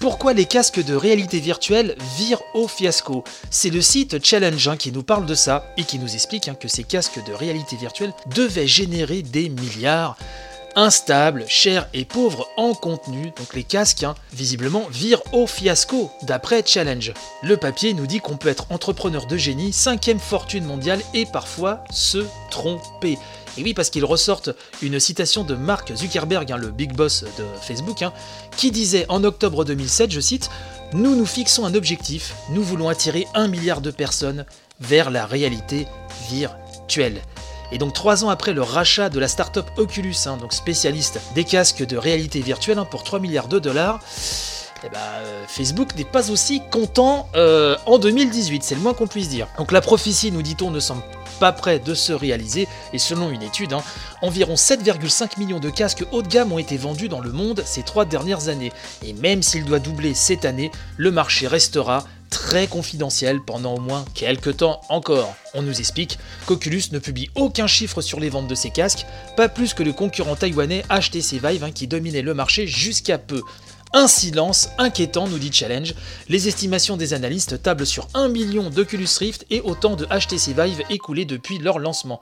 Pourquoi 0.00 0.32
les 0.32 0.46
casques 0.46 0.82
de 0.82 0.94
réalité 0.94 1.40
virtuelle 1.40 1.94
virent 2.16 2.42
au 2.54 2.66
fiasco 2.68 3.22
C'est 3.50 3.68
le 3.68 3.82
site 3.82 4.24
Challenge 4.24 4.66
hein, 4.66 4.78
qui 4.78 4.92
nous 4.92 5.02
parle 5.02 5.26
de 5.26 5.34
ça 5.34 5.74
et 5.76 5.84
qui 5.84 5.98
nous 5.98 6.14
explique 6.14 6.48
hein, 6.48 6.54
que 6.58 6.68
ces 6.68 6.84
casques 6.84 7.22
de 7.26 7.34
réalité 7.34 7.76
virtuelle 7.76 8.14
devaient 8.34 8.66
générer 8.66 9.20
des 9.20 9.50
milliards 9.50 10.16
instables, 10.76 11.44
chers 11.48 11.88
et 11.94 12.04
pauvres 12.04 12.48
en 12.56 12.74
contenu, 12.74 13.32
donc 13.36 13.54
les 13.54 13.64
casques, 13.64 14.02
hein, 14.02 14.14
visiblement, 14.32 14.86
virent 14.90 15.22
au 15.32 15.46
fiasco, 15.46 16.10
d'après 16.22 16.62
Challenge. 16.64 17.12
Le 17.42 17.56
papier 17.56 17.94
nous 17.94 18.06
dit 18.06 18.20
qu'on 18.20 18.36
peut 18.36 18.48
être 18.48 18.66
entrepreneur 18.70 19.26
de 19.26 19.36
génie, 19.36 19.72
cinquième 19.72 20.18
fortune 20.18 20.64
mondiale 20.64 21.00
et 21.14 21.26
parfois 21.26 21.84
se 21.90 22.24
tromper. 22.50 23.18
Et 23.58 23.62
oui, 23.62 23.74
parce 23.74 23.90
qu'ils 23.90 24.04
ressortent 24.04 24.50
une 24.82 25.00
citation 25.00 25.44
de 25.44 25.54
Mark 25.54 25.94
Zuckerberg, 25.94 26.50
hein, 26.52 26.56
le 26.56 26.70
big 26.70 26.94
boss 26.94 27.24
de 27.24 27.44
Facebook, 27.62 28.02
hein, 28.02 28.12
qui 28.56 28.70
disait 28.70 29.06
en 29.08 29.24
octobre 29.24 29.64
2007, 29.64 30.10
je 30.10 30.20
cite, 30.20 30.50
Nous 30.92 31.16
nous 31.16 31.26
fixons 31.26 31.64
un 31.64 31.74
objectif, 31.74 32.34
nous 32.50 32.62
voulons 32.62 32.88
attirer 32.88 33.26
un 33.34 33.48
milliard 33.48 33.80
de 33.80 33.90
personnes 33.90 34.46
vers 34.80 35.10
la 35.10 35.26
réalité 35.26 35.86
virtuelle. 36.30 37.20
Et 37.72 37.78
donc 37.78 37.92
trois 37.92 38.24
ans 38.24 38.30
après 38.30 38.52
le 38.52 38.62
rachat 38.62 39.08
de 39.08 39.18
la 39.20 39.28
startup 39.28 39.66
Oculus, 39.76 40.16
hein, 40.26 40.36
donc 40.36 40.52
spécialiste 40.52 41.20
des 41.34 41.44
casques 41.44 41.86
de 41.86 41.96
réalité 41.96 42.40
virtuelle 42.40 42.78
hein, 42.78 42.84
pour 42.84 43.04
3 43.04 43.20
milliards 43.20 43.48
de 43.48 43.58
dollars, 43.58 44.00
eh 44.82 44.88
ben, 44.88 44.98
euh, 44.98 45.44
Facebook 45.46 45.94
n'est 45.96 46.04
pas 46.04 46.30
aussi 46.30 46.62
content 46.70 47.28
euh, 47.34 47.76
en 47.86 47.98
2018, 47.98 48.62
c'est 48.62 48.74
le 48.74 48.80
moins 48.80 48.94
qu'on 48.94 49.06
puisse 49.06 49.28
dire. 49.28 49.46
Donc 49.58 49.72
la 49.72 49.82
prophétie, 49.82 50.32
nous 50.32 50.42
dit-on, 50.42 50.70
ne 50.70 50.80
semble 50.80 51.02
pas 51.38 51.52
près 51.52 51.78
de 51.78 51.94
se 51.94 52.12
réaliser, 52.12 52.66
et 52.92 52.98
selon 52.98 53.30
une 53.30 53.42
étude, 53.42 53.72
hein, 53.72 53.82
environ 54.22 54.54
7,5 54.54 55.38
millions 55.38 55.60
de 55.60 55.70
casques 55.70 56.04
haut 56.12 56.22
de 56.22 56.28
gamme 56.28 56.52
ont 56.52 56.58
été 56.58 56.76
vendus 56.76 57.08
dans 57.08 57.20
le 57.20 57.30
monde 57.30 57.62
ces 57.66 57.82
trois 57.82 58.04
dernières 58.04 58.48
années. 58.48 58.72
Et 59.04 59.12
même 59.12 59.42
s'il 59.42 59.64
doit 59.64 59.80
doubler 59.80 60.14
cette 60.14 60.44
année, 60.44 60.70
le 60.96 61.10
marché 61.10 61.46
restera 61.46 62.04
très 62.30 62.66
confidentiel 62.66 63.40
pendant 63.40 63.74
au 63.74 63.80
moins 63.80 64.04
quelques 64.14 64.58
temps 64.58 64.80
encore. 64.88 65.34
On 65.54 65.62
nous 65.62 65.80
explique 65.80 66.18
qu'Oculus 66.46 66.84
ne 66.92 66.98
publie 66.98 67.28
aucun 67.34 67.66
chiffre 67.66 68.00
sur 68.00 68.20
les 68.20 68.30
ventes 68.30 68.48
de 68.48 68.54
ses 68.54 68.70
casques, 68.70 69.04
pas 69.36 69.48
plus 69.48 69.74
que 69.74 69.82
le 69.82 69.92
concurrent 69.92 70.36
taïwanais 70.36 70.84
HTC 70.88 71.40
Vive 71.44 71.64
hein, 71.64 71.72
qui 71.72 71.86
dominait 71.86 72.22
le 72.22 72.34
marché 72.34 72.66
jusqu'à 72.66 73.18
peu. 73.18 73.42
Un 73.92 74.06
silence 74.06 74.68
inquiétant, 74.78 75.26
nous 75.26 75.38
dit 75.38 75.52
Challenge. 75.52 75.94
Les 76.28 76.46
estimations 76.46 76.96
des 76.96 77.12
analystes 77.12 77.60
tablent 77.60 77.86
sur 77.86 78.06
1 78.14 78.28
million 78.28 78.70
d'Oculus 78.70 79.08
Rift 79.18 79.46
et 79.50 79.60
autant 79.62 79.96
de 79.96 80.06
HTC 80.06 80.52
Vive 80.56 80.82
écoulés 80.90 81.24
depuis 81.24 81.58
leur 81.58 81.80
lancement. 81.80 82.20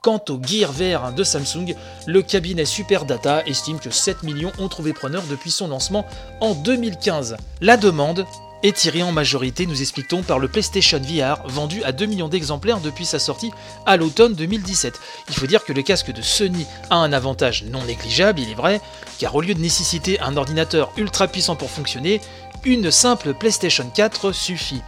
Quant 0.00 0.22
au 0.28 0.40
Gear 0.40 0.70
VR 0.70 1.12
de 1.12 1.24
Samsung, 1.24 1.74
le 2.06 2.22
cabinet 2.22 2.64
Superdata 2.64 3.44
estime 3.46 3.80
que 3.80 3.90
7 3.90 4.22
millions 4.22 4.52
ont 4.60 4.68
trouvé 4.68 4.92
preneur 4.92 5.24
depuis 5.28 5.50
son 5.50 5.66
lancement 5.66 6.06
en 6.40 6.54
2015. 6.54 7.36
La 7.60 7.76
demande 7.76 8.24
est 8.62 8.76
tiré 8.76 9.02
en 9.02 9.12
majorité, 9.12 9.66
nous 9.66 9.80
expliquons, 9.80 10.22
par 10.22 10.38
le 10.38 10.48
PlayStation 10.48 11.00
VR, 11.00 11.46
vendu 11.48 11.82
à 11.84 11.92
2 11.92 12.06
millions 12.06 12.28
d'exemplaires 12.28 12.80
depuis 12.80 13.06
sa 13.06 13.18
sortie 13.18 13.52
à 13.86 13.96
l'automne 13.96 14.34
2017. 14.34 14.98
Il 15.28 15.34
faut 15.34 15.46
dire 15.46 15.64
que 15.64 15.72
le 15.72 15.82
casque 15.82 16.12
de 16.12 16.22
Sony 16.22 16.66
a 16.90 16.96
un 16.96 17.12
avantage 17.12 17.64
non 17.64 17.84
négligeable, 17.84 18.40
il 18.40 18.50
est 18.50 18.54
vrai, 18.54 18.80
car 19.18 19.34
au 19.34 19.40
lieu 19.40 19.54
de 19.54 19.60
nécessiter 19.60 20.18
un 20.20 20.36
ordinateur 20.36 20.90
ultra 20.96 21.28
puissant 21.28 21.56
pour 21.56 21.70
fonctionner, 21.70 22.20
une 22.64 22.90
simple 22.90 23.34
PlayStation 23.34 23.88
4 23.94 24.32
suffit. 24.32 24.82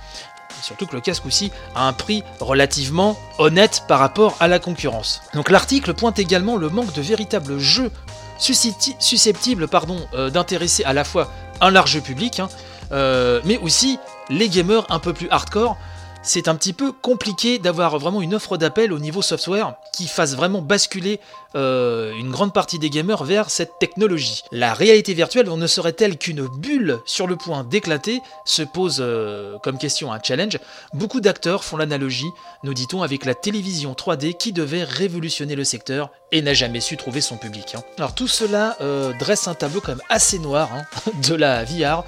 Surtout 0.62 0.86
que 0.86 0.94
le 0.94 1.00
casque 1.00 1.26
aussi 1.26 1.50
a 1.74 1.86
un 1.86 1.92
prix 1.92 2.22
relativement 2.41 3.18
honnête 3.38 3.84
par 3.88 3.98
rapport 3.98 4.36
à 4.41 4.48
la 4.48 4.58
concurrence. 4.58 5.22
Donc 5.34 5.50
l'article 5.50 5.94
pointe 5.94 6.18
également 6.18 6.56
le 6.56 6.68
manque 6.68 6.92
de 6.92 7.00
véritables 7.00 7.58
jeux 7.58 7.91
susceptibles 8.38 9.68
euh, 10.14 10.30
d'intéresser 10.30 10.84
à 10.84 10.92
la 10.92 11.04
fois 11.04 11.30
un 11.60 11.70
large 11.70 12.00
public, 12.00 12.41
hein, 12.41 12.48
euh, 12.93 13.41
mais 13.45 13.59
aussi 13.59 13.99
les 14.28 14.49
gamers 14.49 14.87
un 14.91 14.99
peu 14.99 15.12
plus 15.12 15.28
hardcore. 15.31 15.77
C'est 16.23 16.49
un 16.49 16.55
petit 16.55 16.75
peu 16.75 16.93
compliqué 16.93 17.59
d'avoir 17.59 17.99
vraiment 17.99 18.21
une 18.21 18.34
offre 18.34 18.59
d'appel 18.59 18.93
au 18.93 18.99
niveau 18.99 19.23
software 19.23 19.77
qui 19.95 20.06
fasse 20.06 20.37
vraiment 20.37 20.61
basculer 20.61 21.19
euh, 21.55 22.12
une 22.12 22.31
grande 22.31 22.53
partie 22.53 22.78
des 22.78 22.91
gamers 22.91 23.25
vers 23.25 23.49
cette 23.49 23.78
technologie. 23.78 24.43
La 24.53 24.75
réalité 24.75 25.15
virtuelle 25.15 25.49
ne 25.49 25.67
serait-elle 25.67 26.19
qu'une 26.19 26.47
bulle 26.47 26.99
sur 27.06 27.27
le 27.27 27.37
point 27.37 27.65
d'éclater 27.65 28.21
se 28.45 28.61
pose 28.62 28.99
euh, 29.01 29.57
comme 29.62 29.78
question 29.78 30.12
un 30.12 30.21
challenge. 30.22 30.59
Beaucoup 30.93 31.22
d'acteurs 31.22 31.65
font 31.65 31.78
l'analogie, 31.78 32.31
nous 32.65 32.75
dit-on, 32.75 33.01
avec 33.01 33.25
la 33.25 33.34
télévision 33.34 33.95
3D 33.95 34.37
qui 34.37 34.53
devait 34.53 34.84
révolutionner 34.84 35.55
le 35.55 35.65
secteur 35.65 36.11
et 36.33 36.43
n'a 36.43 36.53
jamais 36.53 36.81
su 36.81 36.99
trouver 36.99 37.22
son 37.22 37.39
public. 37.39 37.75
Hein. 37.75 37.83
Alors 37.97 38.15
tout 38.15 38.28
cela 38.28 38.77
dresse 39.19 39.49
un 39.49 39.55
tableau 39.55 39.81
quand 39.81 39.93
même 39.93 40.05
assez 40.11 40.39
noir 40.39 40.69
hein, 40.75 40.84
de 41.27 41.34
la 41.34 41.65
VR. 41.65 42.05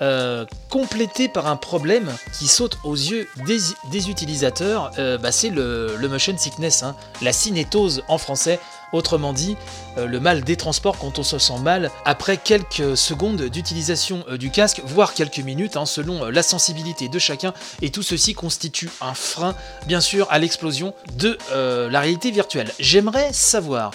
Euh, 0.00 0.46
complété 0.70 1.28
par 1.28 1.48
un 1.48 1.56
problème 1.56 2.14
qui 2.38 2.46
saute 2.46 2.78
aux 2.84 2.94
yeux 2.94 3.26
des, 3.46 4.10
utilisateurs, 4.10 4.92
euh, 4.98 5.18
bah, 5.18 5.32
c'est 5.32 5.50
le, 5.50 5.96
motion 6.08 6.36
sickness, 6.38 6.84
hein. 6.84 6.94
la 7.20 7.32
cinétose 7.32 8.04
en 8.06 8.16
français, 8.16 8.60
autrement 8.92 9.32
dit 9.32 9.56
euh, 9.96 10.06
le 10.06 10.20
mal 10.20 10.42
des 10.44 10.56
transports 10.56 10.98
quand 10.98 11.18
on 11.18 11.24
se 11.24 11.38
sent 11.38 11.58
mal 11.60 11.90
après 12.04 12.36
quelques 12.36 12.96
secondes 12.96 13.42
d'utilisation 13.42 14.24
du 14.38 14.50
casque, 14.50 14.82
voire 14.84 15.14
quelques 15.14 15.38
minutes, 15.38 15.76
hein, 15.76 15.86
selon 15.86 16.26
la 16.26 16.42
sensibilité 16.44 17.08
de 17.08 17.18
chacun, 17.18 17.52
et 17.82 17.90
tout 17.90 18.04
ceci 18.04 18.34
constitue 18.34 18.90
un 19.00 19.14
frein, 19.14 19.56
bien 19.86 20.00
sûr, 20.00 20.28
à 20.30 20.38
l'explosion 20.38 20.94
de 21.16 21.38
la 21.50 22.00
réalité 22.00 22.30
virtuelle. 22.30 22.70
J'aimerais 22.78 23.32
savoir, 23.32 23.90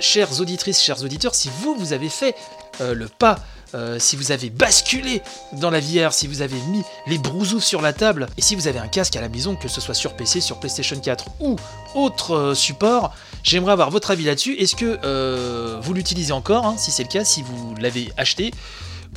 chères 0.00 0.40
auditrices, 0.40 0.82
chers 0.82 1.02
auditeurs, 1.02 1.34
si 1.34 1.50
vous, 1.62 1.74
vous 1.74 1.92
avez 1.92 2.08
fait 2.08 2.34
le 2.80 3.08
pas 3.08 3.38
euh, 3.74 3.98
si 4.00 4.16
vous 4.16 4.32
avez 4.32 4.50
basculé 4.50 5.22
dans 5.52 5.70
la 5.70 5.78
VR, 5.80 6.12
si 6.12 6.26
vous 6.26 6.42
avez 6.42 6.58
mis 6.68 6.82
les 7.06 7.18
brousous 7.18 7.60
sur 7.60 7.80
la 7.80 7.92
table, 7.92 8.26
et 8.36 8.42
si 8.42 8.56
vous 8.56 8.66
avez 8.66 8.80
un 8.80 8.88
casque 8.88 9.14
à 9.14 9.20
la 9.20 9.28
maison, 9.28 9.54
que 9.54 9.68
ce 9.68 9.80
soit 9.80 9.94
sur 9.94 10.14
PC, 10.14 10.40
sur 10.40 10.58
PlayStation 10.58 10.98
4 10.98 11.26
ou 11.40 11.56
autre 11.94 12.34
euh, 12.34 12.54
support, 12.54 13.14
j'aimerais 13.44 13.72
avoir 13.72 13.90
votre 13.90 14.10
avis 14.10 14.24
là-dessus. 14.24 14.54
Est-ce 14.54 14.74
que 14.74 14.98
euh, 15.04 15.78
vous 15.80 15.94
l'utilisez 15.94 16.32
encore, 16.32 16.66
hein, 16.66 16.74
si 16.78 16.90
c'est 16.90 17.04
le 17.04 17.08
cas, 17.08 17.24
si 17.24 17.42
vous 17.42 17.74
l'avez 17.76 18.12
acheté 18.16 18.50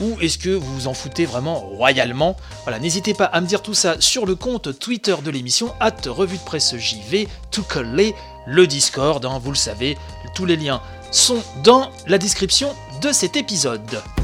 ou 0.01 0.19
est-ce 0.21 0.39
que 0.39 0.49
vous 0.49 0.73
vous 0.73 0.87
en 0.87 0.95
foutez 0.95 1.25
vraiment 1.25 1.59
royalement? 1.59 2.35
Voilà, 2.63 2.79
n'hésitez 2.79 3.13
pas 3.13 3.25
à 3.25 3.41
me 3.41 3.45
dire 3.45 3.61
tout 3.61 3.75
ça 3.75 3.97
sur 3.99 4.25
le 4.25 4.33
compte 4.33 4.79
Twitter 4.79 5.15
de 5.23 5.29
l'émission, 5.29 5.71
at 5.79 5.95
revue 6.07 6.37
de 6.37 6.43
presse 6.43 6.75
JV, 6.75 7.27
tout 7.51 7.61
coller 7.61 8.15
le 8.47 8.65
Discord, 8.65 9.23
hein, 9.23 9.39
vous 9.41 9.51
le 9.51 9.55
savez, 9.55 9.95
tous 10.33 10.45
les 10.45 10.55
liens 10.55 10.81
sont 11.11 11.43
dans 11.63 11.91
la 12.07 12.17
description 12.17 12.75
de 13.03 13.11
cet 13.11 13.35
épisode. 13.35 14.22